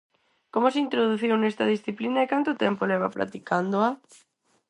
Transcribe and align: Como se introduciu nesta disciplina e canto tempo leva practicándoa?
Como 0.53 0.67
se 0.73 0.83
introduciu 0.85 1.33
nesta 1.37 1.65
disciplina 1.73 2.19
e 2.21 2.29
canto 2.33 2.51
tempo 2.63 2.89
leva 2.91 3.13
practicándoa? 3.15 3.89